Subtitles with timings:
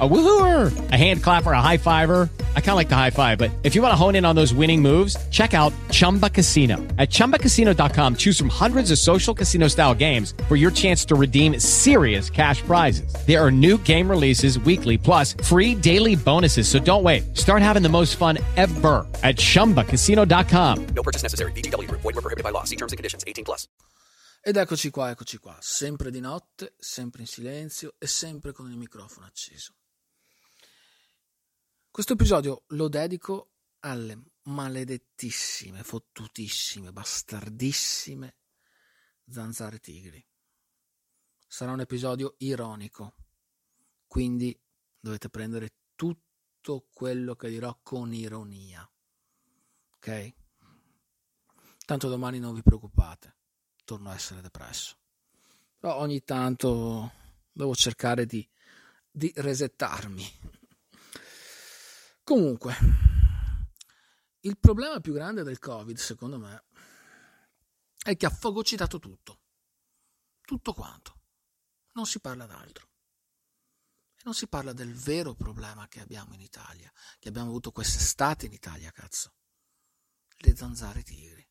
[0.00, 2.30] A woohooer, a hand clapper, a high fiver.
[2.56, 4.34] I kind of like the high five, but if you want to hone in on
[4.34, 6.78] those winning moves, check out Chumba Casino.
[6.96, 11.58] At ChumbaCasino.com, choose from hundreds of social casino style games for your chance to redeem
[11.58, 13.12] serious cash prizes.
[13.26, 16.66] There are new game releases weekly, plus free daily bonuses.
[16.66, 17.36] So don't wait.
[17.36, 20.86] Start having the most fun ever at ChumbaCasino.com.
[20.94, 21.52] No purchase necessary.
[21.52, 22.00] VGW Group.
[22.00, 22.64] Void were prohibited by law.
[22.64, 23.24] See terms and conditions.
[23.26, 23.68] 18 plus.
[24.42, 28.78] Ed eccoci qua, eccoci qua, sempre di notte, sempre in silenzio e sempre con il
[28.78, 29.74] microfono acceso.
[31.92, 38.36] Questo episodio lo dedico alle maledettissime, fottutissime, bastardissime
[39.28, 40.24] zanzare tigri.
[41.48, 43.14] Sarà un episodio ironico,
[44.06, 44.56] quindi
[45.00, 48.88] dovete prendere tutto quello che dirò con ironia.
[49.96, 50.34] Ok?
[51.84, 53.34] Tanto domani non vi preoccupate,
[53.84, 54.96] torno a essere depresso.
[55.76, 57.10] Però ogni tanto
[57.50, 58.48] devo cercare di,
[59.10, 60.58] di resettarmi.
[62.30, 62.76] Comunque,
[64.42, 66.62] il problema più grande del Covid, secondo me,
[68.04, 69.40] è che ha fagocitato tutto.
[70.40, 71.22] Tutto quanto.
[71.94, 72.88] Non si parla d'altro.
[74.22, 76.88] Non si parla del vero problema che abbiamo in Italia,
[77.18, 79.34] che abbiamo avuto quest'estate in Italia, cazzo.
[80.36, 81.44] Le zanzare tigri.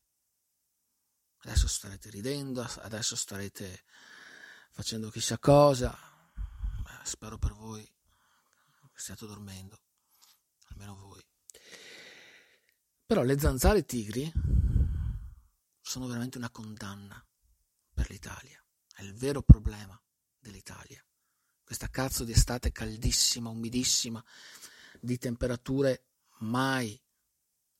[1.40, 3.84] Adesso starete ridendo, adesso starete
[4.70, 5.94] facendo chissà cosa.
[6.80, 9.78] Beh, spero per voi che stiate dormendo
[10.80, 11.22] almeno voi.
[13.04, 14.32] Però le zanzare tigri
[15.80, 17.24] sono veramente una condanna
[17.92, 18.62] per l'Italia.
[18.94, 20.00] È il vero problema
[20.38, 21.04] dell'Italia.
[21.62, 24.24] Questa cazzo di estate caldissima, umidissima,
[25.00, 26.04] di temperature
[26.38, 27.00] mai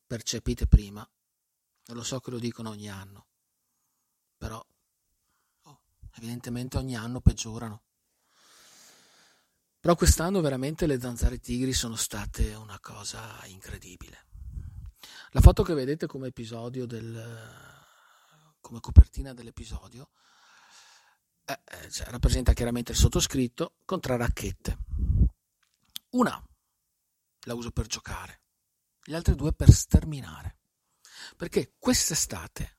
[0.07, 1.09] percepite prima.
[1.87, 3.27] E lo so che lo dicono ogni anno,
[4.37, 4.65] però
[5.63, 5.81] oh,
[6.17, 7.83] evidentemente ogni anno peggiorano.
[9.81, 14.27] Però quest'anno veramente le zanzare tigri sono state una cosa incredibile.
[15.31, 17.69] La foto che vedete come episodio del
[18.61, 20.11] come copertina dell'episodio
[21.47, 24.79] eh, eh, cioè, rappresenta chiaramente il sottoscritto con tre racchette.
[26.11, 26.45] Una
[27.45, 28.43] la uso per giocare,
[29.05, 30.59] le altre due per sterminare.
[31.37, 32.79] Perché quest'estate,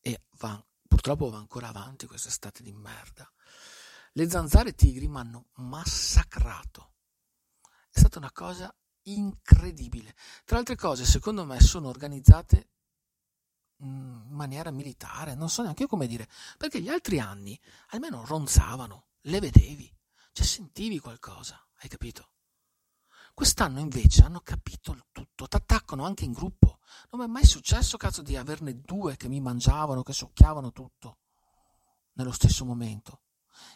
[0.00, 3.30] e va, purtroppo va ancora avanti quest'estate di merda,
[4.12, 6.94] le zanzare tigri mi hanno massacrato.
[7.90, 10.14] È stata una cosa incredibile.
[10.44, 12.68] Tra altre cose, secondo me, sono organizzate
[13.78, 16.28] in maniera militare, non so neanche io come dire,
[16.58, 19.90] perché gli altri anni almeno ronzavano, le vedevi,
[20.32, 22.32] cioè sentivi qualcosa, hai capito?
[23.32, 26.80] Quest'anno invece hanno capito il tutto, ti attaccano anche in gruppo.
[27.10, 31.18] Non mi è mai successo, cazzo, di averne due che mi mangiavano, che succhiavano tutto
[32.14, 33.22] nello stesso momento.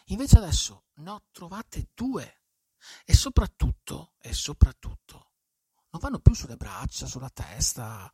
[0.05, 2.41] Invece adesso ne ho trovate due
[3.05, 5.31] e soprattutto, e soprattutto,
[5.89, 8.11] non vanno più sulle braccia, sulla testa.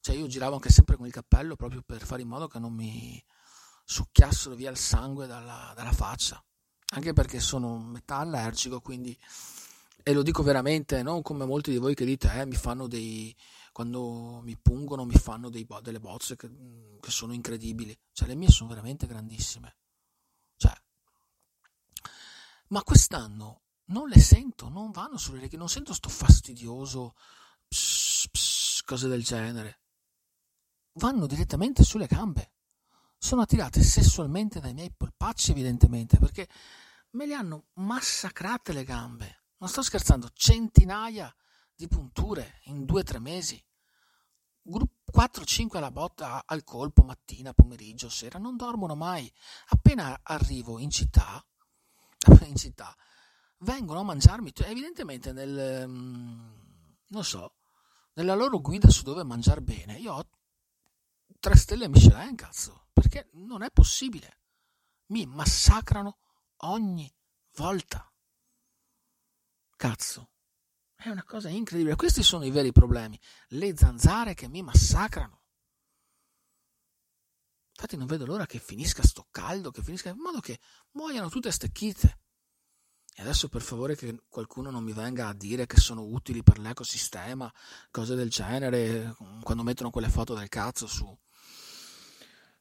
[0.00, 2.72] Cioè io giravo anche sempre con il cappello proprio per fare in modo che non
[2.72, 3.22] mi
[3.84, 6.42] succhiassero via il sangue dalla, dalla faccia.
[6.90, 9.18] Anche perché sono metà allergico, quindi
[10.08, 13.34] e lo dico veramente, non come molti di voi che dite, eh, mi fanno dei,
[13.72, 16.48] quando mi pungono mi fanno dei, delle bozze che,
[17.00, 19.78] che, sono incredibili, cioè le mie sono veramente grandissime,
[22.68, 27.14] ma quest'anno non le sento, non vanno sulle righe, non sento sto fastidioso,
[27.68, 29.80] pss, pss, cose del genere,
[30.94, 32.52] vanno direttamente sulle gambe,
[33.18, 36.48] sono attirate sessualmente dai miei polpacci evidentemente, perché
[37.10, 41.34] me le hanno massacrate le gambe non sto scherzando, centinaia
[41.74, 43.62] di punture in due o tre mesi.
[44.66, 49.32] 4-5 alla botta al colpo, mattina, pomeriggio, sera, non dormono mai.
[49.68, 51.42] Appena arrivo in città,
[52.46, 52.94] in città
[53.60, 56.50] vengono a mangiarmi, evidentemente nel, mm,
[57.08, 57.54] non so,
[58.14, 60.28] nella loro guida su dove mangiare bene, io ho
[61.38, 64.40] tre stelle Michelin, cazzo, perché non è possibile.
[65.06, 66.18] Mi massacrano
[66.58, 67.12] ogni
[67.56, 68.10] volta.
[69.76, 70.30] Cazzo,
[70.94, 71.96] è una cosa incredibile.
[71.96, 73.20] Questi sono i veri problemi.
[73.48, 75.42] Le zanzare che mi massacrano.
[77.78, 80.58] Infatti non vedo l'ora che finisca sto caldo, che finisca in modo che
[80.92, 82.20] muoiano tutte stecchite.
[83.14, 86.58] E adesso per favore che qualcuno non mi venga a dire che sono utili per
[86.58, 87.52] l'ecosistema,
[87.90, 91.18] cose del genere, quando mettono quelle foto del cazzo su,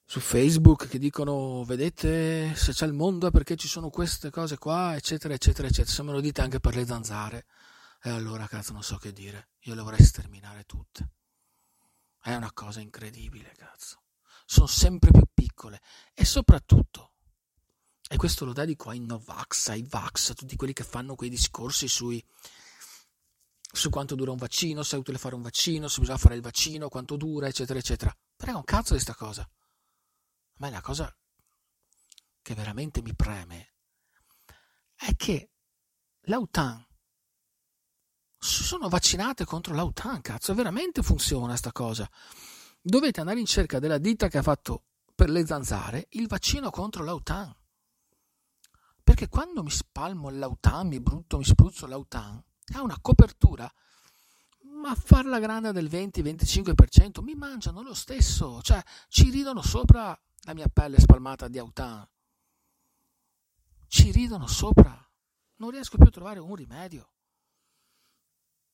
[0.05, 4.57] su Facebook che dicono vedete se c'è il mondo è perché ci sono queste cose
[4.57, 5.93] qua, eccetera, eccetera, eccetera.
[5.93, 7.45] Se me lo dite anche per le zanzare,
[8.01, 11.09] e allora cazzo non so che dire, io le vorrei sterminare tutte.
[12.21, 14.03] È una cosa incredibile, cazzo
[14.45, 15.81] sono sempre più piccole
[16.13, 17.13] e soprattutto,
[18.07, 21.87] e questo lo dedico ai Novax, ai Vax, a tutti quelli che fanno quei discorsi
[21.87, 22.23] sui,
[23.59, 26.41] su quanto dura un vaccino, se è utile fare un vaccino, se bisogna fare il
[26.41, 28.15] vaccino, quanto dura, eccetera, eccetera.
[28.35, 29.41] Prega un cazzo di sta cosa.
[29.41, 29.49] A
[30.57, 31.13] me la cosa
[32.41, 33.73] che veramente mi preme
[34.93, 35.49] è che
[36.21, 36.85] l'autan
[38.37, 42.09] sono vaccinate contro l'autan, cazzo, veramente funziona sta cosa
[42.87, 44.83] dovete andare in cerca della ditta che ha fatto
[45.15, 47.53] per le zanzare il vaccino contro l'autan.
[49.03, 52.41] Perché quando mi spalmo l'autan, mi brutto, mi spruzzo l'autan,
[52.73, 53.71] ha una copertura,
[54.81, 60.53] ma a farla grande del 20-25% mi mangiano lo stesso, cioè ci ridono sopra la
[60.53, 62.07] mia pelle spalmata di autan.
[63.87, 64.99] Ci ridono sopra.
[65.57, 67.09] Non riesco più a trovare un rimedio.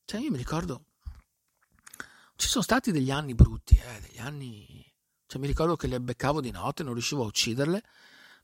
[0.04, 0.86] Cioè io mi ricordo
[2.42, 4.84] ci sono stati degli anni brutti, eh, degli anni...
[5.28, 7.84] Cioè, mi ricordo che le beccavo di notte, non riuscivo a ucciderle,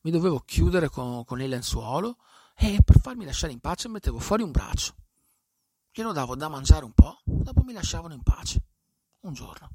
[0.02, 2.18] mi dovevo chiudere con, con il lenzuolo
[2.56, 4.96] e per farmi lasciare in pace mettevo fuori un braccio.
[5.92, 8.62] Glielo davo da mangiare un po', dopo mi lasciavano in pace.
[9.22, 9.70] Un giorno.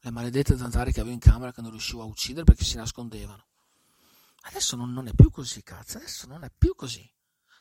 [0.00, 3.46] Le maledette zanzare che avevo in camera che non riuscivo a uccidere perché si nascondevano.
[4.42, 7.10] Adesso non, non è più così, cazzo, adesso non è più così.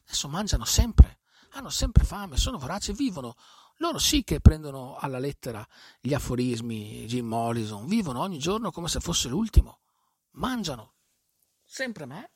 [0.04, 1.20] Adesso mangiano sempre,
[1.52, 3.36] hanno sempre fame, sono voraci, vivono
[3.78, 5.66] loro sì che prendono alla lettera
[6.00, 9.82] gli aforismi Jim Morrison, vivono ogni giorno come se fosse l'ultimo,
[10.32, 10.96] mangiano
[11.64, 12.32] sempre me.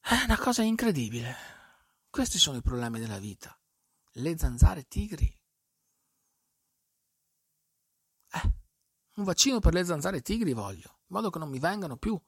[0.00, 1.36] È una cosa incredibile.
[2.08, 3.54] Questi sono i problemi della vita.
[4.12, 5.26] Le zanzare tigri.
[8.30, 8.52] Eh,
[9.16, 12.18] un vaccino per le zanzare tigri voglio, in modo che non mi vengano più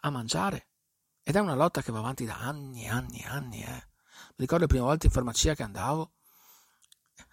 [0.00, 0.68] a mangiare.
[1.22, 3.62] Ed è una lotta che va avanti da anni e anni e anni.
[3.62, 3.88] Eh.
[4.36, 6.12] Ricordo le prime volte in farmacia che andavo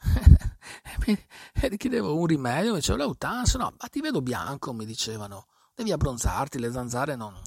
[1.54, 5.92] e chiedevo un rimedio, mi diceva l'autanza, no, ma ti vedo bianco, mi dicevano, devi
[5.92, 7.40] abbronzarti, le zanzare non,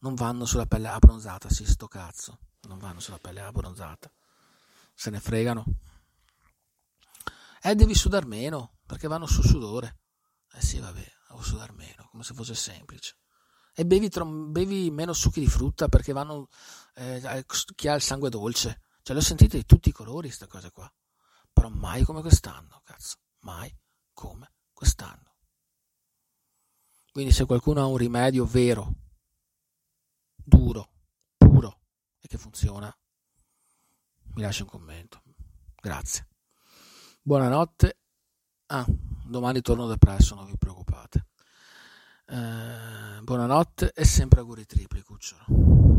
[0.00, 4.10] non vanno sulla pelle abbronzata, sì, sto cazzo, non vanno sulla pelle abbronzata,
[4.94, 5.64] se ne fregano.
[7.62, 9.98] Eh, devi sudare meno, perché vanno sul sudore.
[10.52, 13.16] Eh sì, vabbè, devo sudare meno, come se fosse semplice.
[13.74, 14.10] E bevi,
[14.48, 16.48] bevi meno succhi di frutta, perché vanno,
[16.94, 18.80] eh, chi ha il sangue dolce.
[19.08, 20.92] Cioè, l'ho sentito di tutti i colori, queste cose qua
[21.50, 23.74] però mai come quest'anno, cazzo, mai
[24.12, 25.36] come quest'anno.
[27.10, 28.94] Quindi se qualcuno ha un rimedio vero,
[30.34, 30.90] duro,
[31.38, 31.80] puro
[32.20, 32.94] e che funziona,
[34.34, 35.22] mi lascia un commento.
[35.80, 36.28] Grazie.
[37.22, 37.98] Buonanotte.
[38.66, 38.84] Ah,
[39.24, 41.28] domani torno depresso, non vi preoccupate.
[42.26, 45.97] Eh, buonanotte e sempre auguri tripli, cucciolo.